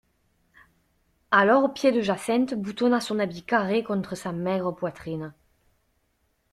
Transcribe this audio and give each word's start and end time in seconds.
Alors 1.29 1.71
Pied-de-Jacinthe 1.75 2.55
boutonna 2.55 2.99
son 3.01 3.19
habit 3.19 3.43
carré 3.43 3.83
contre 3.83 4.15
sa 4.15 4.31
maigre 4.31 4.71
poitrine. 4.71 5.31